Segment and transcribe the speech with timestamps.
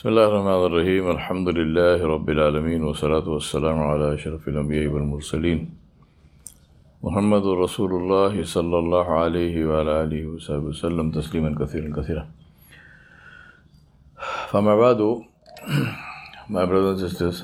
[0.00, 5.60] بسم الله الرحمن الرحيم الحمد لله رب العالمين والصلاة والسلام على أشرف الأنبياء والمرسلين
[7.02, 12.24] محمد رسول الله صلى الله عليه وعلى آله وصحبه وسلم تسليما كثيرا كثيرا
[14.50, 15.00] فما بعد
[16.48, 17.42] my brothers and sisters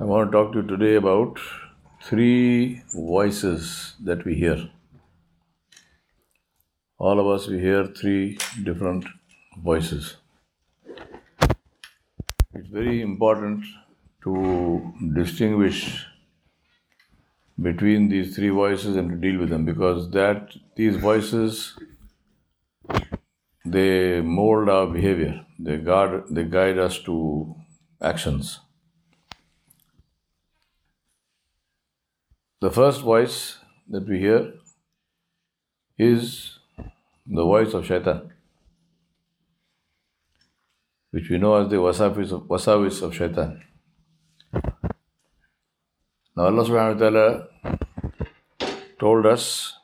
[0.00, 1.36] I want to talk to you today about
[2.08, 4.70] three voices that we hear.
[6.98, 9.04] All of us we hear three different
[9.70, 10.21] voices.
[12.54, 13.64] It's very important
[14.24, 16.06] to distinguish
[17.60, 21.78] between these three voices and to deal with them because that these voices
[23.64, 25.46] they mold our behavior.
[25.58, 27.54] They guide they guide us to
[28.00, 28.58] actions.
[32.60, 34.52] The first voice that we hear
[35.98, 36.58] is
[37.26, 38.31] the voice of shaitan
[41.12, 43.62] which we know as the wasawis of, of shaitan.
[46.34, 47.26] Now Allah subhanahu wa ta'ala
[48.98, 49.74] told us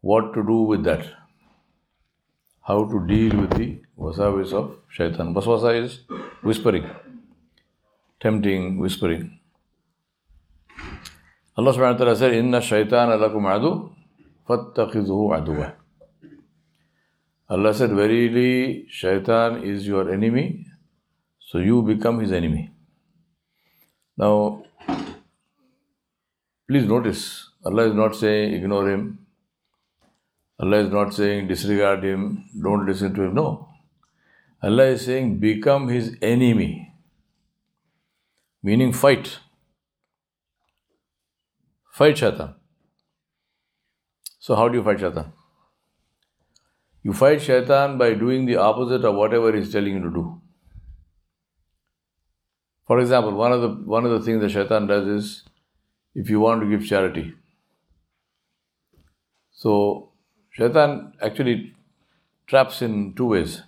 [0.00, 1.06] what to do with that.
[2.62, 5.32] How to deal with the wasawis of shaitan.
[5.32, 6.00] Waswasa is
[6.42, 6.90] whispering,
[8.18, 9.38] tempting, whispering.
[11.56, 13.90] Allah subhanahu wa ta'ala said, Inna shaitan lakum adu,
[14.48, 15.85] fattakhidhuhu aduwa.
[17.48, 20.66] Allah said, Verily, shaitan is your enemy,
[21.38, 22.70] so you become his enemy.
[24.16, 24.64] Now,
[26.68, 29.26] please notice, Allah is not saying ignore him.
[30.58, 33.34] Allah is not saying disregard him, don't listen to him.
[33.34, 33.68] No.
[34.62, 36.92] Allah is saying become his enemy,
[38.62, 39.38] meaning fight.
[41.92, 42.54] Fight shaitan.
[44.40, 45.32] So, how do you fight shaitan?
[47.06, 50.40] You fight shaitan by doing the opposite of whatever he's telling you to do.
[52.84, 55.44] For example, one of the one of the things that shaitan does is
[56.16, 57.34] if you want to give charity.
[59.52, 60.10] So
[60.50, 61.76] shaitan actually
[62.48, 63.62] traps in two ways.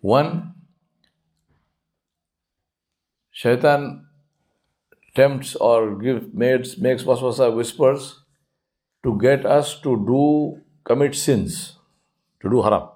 [0.00, 0.54] One,
[3.30, 4.06] shaitan
[5.14, 8.08] tempts or give makes makes waswasa whispers
[9.04, 10.26] to get us to do
[10.92, 11.62] commit sins
[12.42, 12.88] to do haram.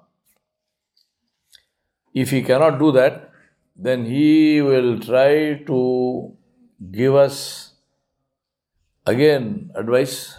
[2.13, 3.31] If he cannot do that,
[3.75, 6.33] then he will try to
[6.91, 7.73] give us
[9.05, 10.35] again advice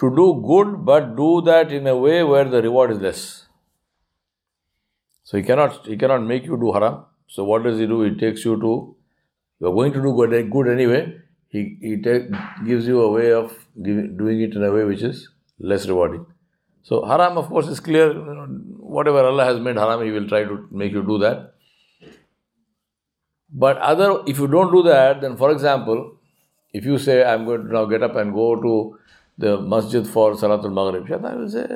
[0.00, 3.46] to do good, but do that in a way where the reward is less.
[5.22, 7.04] So he cannot he cannot make you do haram.
[7.28, 8.02] So what does he do?
[8.02, 8.96] He takes you to
[9.60, 11.00] you are going to do good, good anyway.
[11.48, 12.24] He he take,
[12.66, 16.26] gives you a way of doing it in a way which is less rewarding.
[16.82, 18.12] So haram, of course, is clear.
[18.12, 21.54] Whatever Allah has made haram, He will try to make you do that.
[23.52, 26.16] But other, if you don't do that, then for example,
[26.72, 28.98] if you say, I'm going to now get up and go to
[29.36, 31.66] the masjid for Salatul Maghrib, Shaitan will say,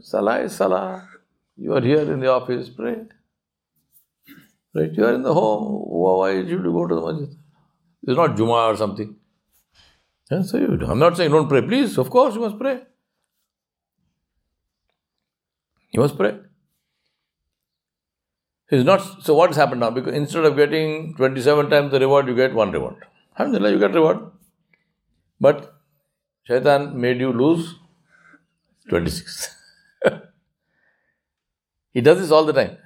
[0.00, 1.08] Salah is Salah.
[1.56, 2.98] You are here in the office, pray.
[4.74, 4.92] Right?
[4.92, 5.82] You are in the home.
[5.88, 7.36] Why should you go to the masjid?
[8.04, 9.16] It's not Juma or something.
[10.30, 11.62] And so you, I'm not saying don't pray.
[11.62, 12.82] Please, of course, you must pray.
[15.90, 16.38] You must pray.
[18.70, 19.90] It's not so what has happened now?
[19.90, 22.96] Because instead of getting 27 times the reward, you get one reward.
[23.38, 24.18] Alhamdulillah, you get reward.
[25.40, 25.74] But
[26.44, 27.76] Shaitan made you lose
[28.88, 29.56] 26.
[31.92, 32.76] he does this all the time.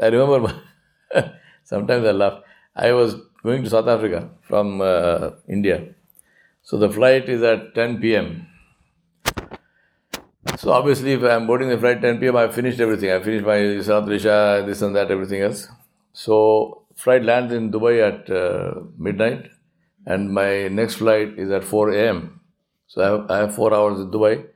[0.00, 0.62] I remember
[1.64, 2.42] sometimes I laugh.
[2.74, 5.94] I was going to South Africa from uh, India.
[6.62, 8.46] So the flight is at 10 p.m.
[10.62, 13.10] So obviously, if I'm boarding the flight 10 p.m., I've finished everything.
[13.10, 15.66] I finished my Salat Risha, this and that, everything else.
[16.12, 19.48] So flight lands in Dubai at uh, midnight,
[20.06, 22.40] and my next flight is at 4 a.m.
[22.86, 24.46] So I have, I have four hours in Dubai.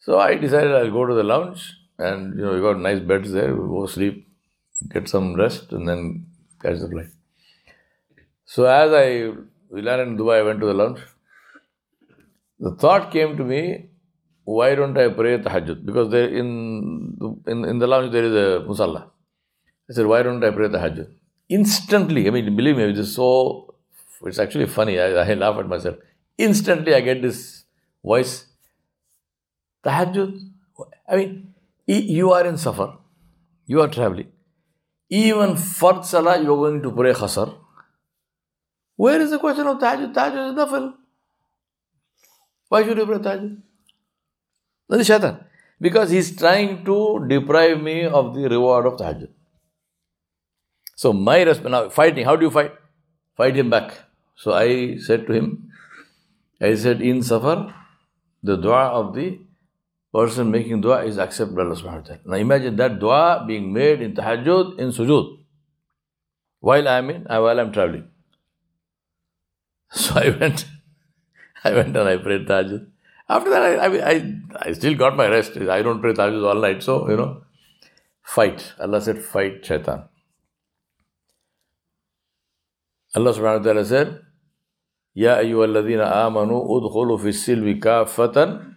[0.00, 3.32] So I decided I'll go to the lounge, and you know we got nice beds
[3.32, 3.54] there.
[3.54, 4.28] We go sleep,
[4.92, 6.26] get some rest, and then
[6.60, 7.08] catch the flight.
[8.44, 9.32] So as I
[9.70, 11.00] landed in Dubai, I went to the lounge.
[12.60, 13.88] The thought came to me
[14.46, 15.84] why don't I pray tahajjud?
[15.84, 17.16] Because there in,
[17.48, 19.10] in in the lounge there is a musalla.
[19.90, 21.08] I said, why don't I pray tahajjud?
[21.48, 23.74] Instantly, I mean, believe me, it is so,
[24.22, 25.00] it's actually funny.
[25.00, 25.96] I, I laugh at myself.
[26.38, 27.64] Instantly, I get this
[28.04, 28.46] voice,
[29.84, 30.38] tahajjud.
[31.08, 31.54] I mean,
[31.86, 32.98] you are in safar,
[33.66, 34.30] you are traveling.
[35.08, 37.52] Even for salah, you are going to pray khasar.
[38.94, 40.14] Where is the question of tahajjud?
[40.14, 40.92] Tahajjud is nafil.
[42.68, 43.62] Why should you pray tahajjud?
[44.88, 45.44] That is shaitan.
[45.80, 49.28] Because he's trying to deprive me of the reward of tahajjud.
[50.94, 52.72] So my response now fighting, how do you fight?
[53.36, 53.98] Fight him back.
[54.34, 55.70] So I said to him,
[56.60, 57.74] I said in Safar,
[58.42, 59.38] the dua of the
[60.12, 62.20] person making dua is accepted by Allah subhanahu wa ta'ala.
[62.24, 65.38] Now imagine that dua being made in tahajjud, in sujood,
[66.60, 68.08] while I'm in, uh, while I'm traveling.
[69.90, 70.66] So I went,
[71.64, 72.86] I went and I prayed tahajjud.
[73.28, 74.32] After that, I, I, I,
[74.68, 75.56] I still got my rest.
[75.56, 76.82] I don't pray tahajjud all night.
[76.82, 77.42] So, you know,
[78.22, 78.74] fight.
[78.78, 80.04] Allah said, fight shaitan.
[83.14, 84.20] Allah subhanahu wa ta'ala said,
[85.14, 88.76] Ya ayyuhalladhina amanu udkhulu fi silmi kafatan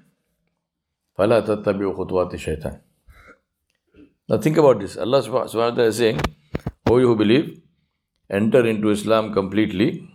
[1.15, 2.79] fala tattabi'u shaitan.
[4.29, 4.95] Now think about this.
[4.97, 6.21] Allah subhanahu wa ta'ala is saying,
[6.89, 7.61] O you who believe,
[8.29, 10.09] enter into Islam completely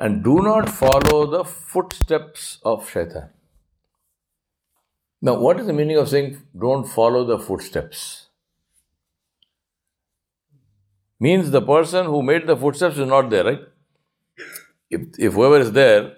[0.00, 3.28] and do not follow the footsteps of shaitan.
[5.20, 8.28] Now, what is the meaning of saying don't follow the footsteps?
[11.20, 13.60] Means the person who made the footsteps is not there, right?
[14.88, 16.16] If, if whoever is there,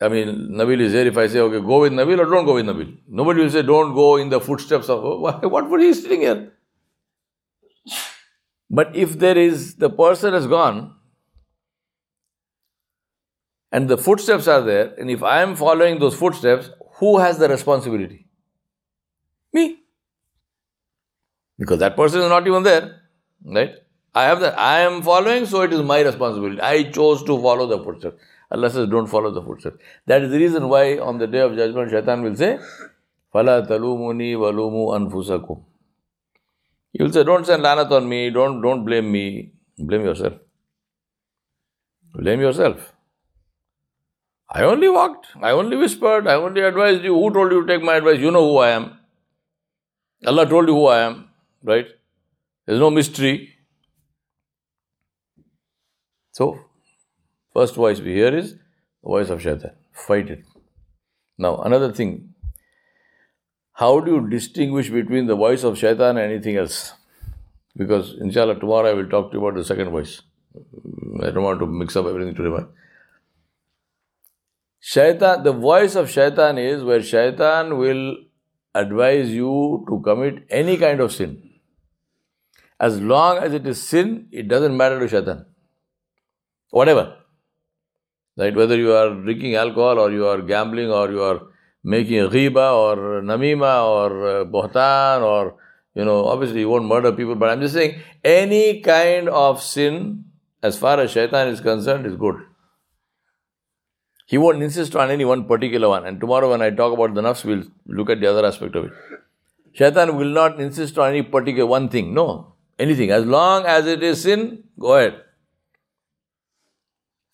[0.00, 1.06] I mean, Nabil is there.
[1.08, 3.62] If I say, okay, go with Nabil or don't go with Nabil, nobody will say,
[3.62, 5.02] don't go in the footsteps of.
[5.02, 6.52] What would he is sitting here?
[8.70, 10.94] But if there is, the person has gone,
[13.72, 17.48] and the footsteps are there, and if I am following those footsteps, who has the
[17.48, 18.26] responsibility?
[19.52, 19.78] Me.
[21.58, 23.00] Because that person is not even there,
[23.44, 23.74] right?
[24.14, 24.58] I have that.
[24.58, 26.60] I am following, so it is my responsibility.
[26.60, 28.22] I chose to follow the footsteps.
[28.50, 29.78] Allah says, don't follow the footsteps.
[30.06, 32.58] That is the reason why on the day of judgment, Shaitan will say,
[33.32, 35.64] Fala talumuni walumu anfusakum.
[36.98, 39.52] Will say, don't send lanat on me, don't, don't blame me.
[39.78, 40.34] Blame yourself.
[42.14, 42.91] Blame yourself.
[44.54, 47.14] I only walked, I only whispered, I only advised you.
[47.14, 48.18] Who told you to take my advice?
[48.18, 48.98] You know who I am.
[50.26, 51.28] Allah told you who I am,
[51.62, 51.86] right?
[52.66, 53.54] There's no mystery.
[56.32, 56.58] So,
[57.54, 59.72] first voice we hear is the voice of shaitan.
[59.92, 60.44] Fight it.
[61.38, 62.34] Now, another thing.
[63.72, 66.92] How do you distinguish between the voice of shaitan and anything else?
[67.74, 70.20] Because, inshallah, tomorrow I will talk to you about the second voice.
[71.22, 72.66] I don't want to mix up everything today.
[74.84, 78.16] Shaitan, the voice of shaitan is where shaitan will
[78.74, 81.50] advise you to commit any kind of sin.
[82.80, 85.46] As long as it is sin, it doesn't matter to shaitan.
[86.70, 87.16] Whatever.
[88.36, 88.52] Right?
[88.52, 91.42] Whether you are drinking alcohol or you are gambling or you are
[91.84, 95.58] making a ghiba or namima or uh, bohtan or,
[95.94, 100.24] you know, obviously you won't murder people, but I'm just saying any kind of sin,
[100.60, 102.34] as far as shaitan is concerned, is good.
[104.32, 106.06] He won't insist on any one particular one.
[106.06, 108.86] And tomorrow, when I talk about the nafs, we'll look at the other aspect of
[108.86, 108.92] it.
[109.74, 112.14] Shaitan will not insist on any particular one thing.
[112.14, 112.54] No.
[112.78, 113.10] Anything.
[113.10, 115.20] As long as it is sin, go ahead.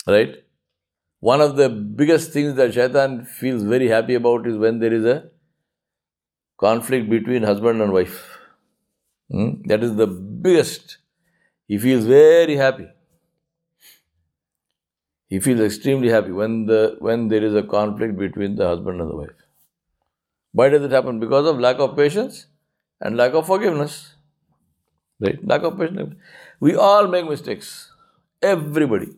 [0.08, 0.42] Right?
[1.20, 5.04] One of the biggest things that shaitan feels very happy about is when there is
[5.04, 5.30] a
[6.56, 8.38] conflict between husband and wife.
[9.30, 9.50] Hmm?
[9.66, 10.98] That is the biggest.
[11.68, 12.88] He feels very happy.
[15.28, 19.10] He feels extremely happy when the when there is a conflict between the husband and
[19.10, 19.36] the wife.
[20.52, 21.20] Why does it happen?
[21.20, 22.46] Because of lack of patience
[23.00, 24.14] and lack of forgiveness.
[25.20, 25.44] Right?
[25.46, 26.14] Lack of patience.
[26.60, 27.92] We all make mistakes.
[28.42, 29.08] Everybody.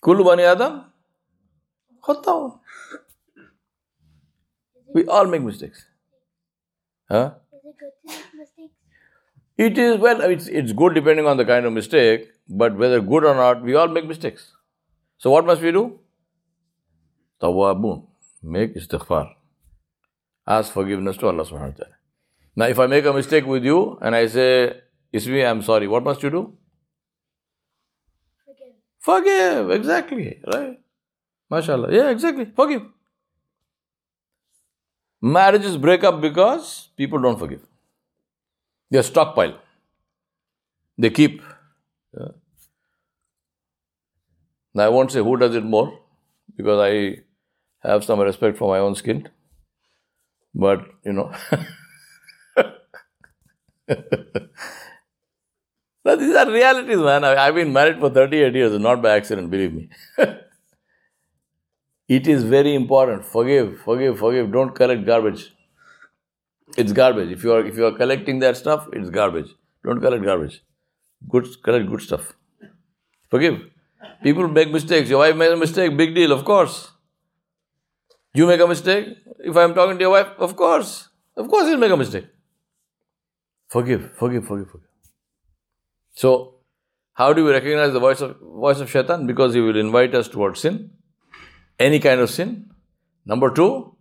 [0.00, 0.84] Kul bani Adam?
[4.94, 5.86] We all make mistakes.
[7.08, 7.34] Huh?
[9.56, 12.30] It is, well, it's, it's good depending on the kind of mistake.
[12.48, 14.52] But whether good or not, we all make mistakes.
[15.18, 16.00] So what must we do?
[17.40, 18.06] Tawabun.
[18.42, 19.34] Make istighfar.
[20.46, 21.96] Ask forgiveness to Allah subhanahu wa ta'ala.
[22.56, 24.80] Now if I make a mistake with you and I say,
[25.14, 26.56] Ismi, I'm sorry, what must you do?
[28.44, 28.74] Forgive.
[28.98, 30.40] Forgive, exactly.
[30.46, 30.80] Right?
[31.50, 31.92] MashaAllah.
[31.92, 32.46] Yeah, exactly.
[32.56, 32.82] Forgive.
[35.20, 37.60] Marriages break up because people don't forgive.
[38.92, 39.54] They stockpile.
[40.98, 41.42] They keep
[42.16, 42.32] yeah.
[44.74, 45.98] Now, I won't say who does it more
[46.56, 47.20] because I
[47.88, 49.28] have some respect for my own skin.
[50.54, 51.32] But, you know.
[56.04, 57.24] but these are realities, man.
[57.24, 59.88] I, have been married for 38 years, not by accident, believe me.
[62.08, 63.24] it is very important.
[63.24, 64.52] Forgive, forgive, forgive.
[64.52, 65.52] Don't collect garbage.
[66.76, 67.30] It's garbage.
[67.30, 69.50] If you are if you are collecting that stuff, it's garbage.
[69.84, 70.62] Don't collect garbage.
[71.28, 72.32] Good, collect good stuff.
[73.28, 73.60] Forgive.
[74.22, 75.08] People make mistakes.
[75.08, 76.92] Your wife made a mistake, big deal, of course.
[78.34, 79.08] You make a mistake.
[79.40, 82.26] If I am talking to your wife, of course, of course, you'll make a mistake.
[83.68, 84.88] Forgive, forgive, forgive, forgive.
[86.14, 86.56] So,
[87.14, 89.26] how do we recognize the voice of voice of shaitan?
[89.26, 90.90] Because he will invite us towards sin,
[91.78, 92.70] any kind of sin.
[93.24, 93.91] Number two,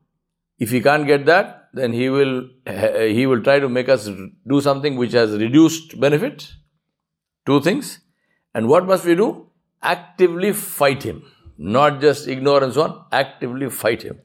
[0.61, 4.08] if he can't get that, then he will he will try to make us
[4.46, 6.52] do something which has reduced benefit.
[7.44, 8.00] Two things.
[8.54, 9.50] And what must we do?
[9.82, 11.23] Actively fight him.
[11.58, 13.04] Not just ignore and so on.
[13.12, 14.18] Actively fight him.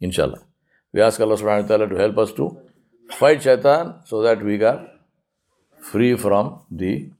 [0.00, 0.42] Inshallah.
[0.92, 2.58] We ask Allah subhanahu wa ta'ala to help us to
[3.10, 4.88] fight shaitan so that we are
[5.80, 7.10] free from the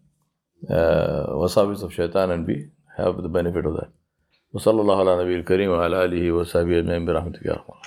[0.69, 3.91] uh, wasabis of shaitan and we have the benefit of that.
[4.55, 7.87] وصلى الله على نبي الكريم وعلى آله وصحبه أجمعين برحمتك يا رحمن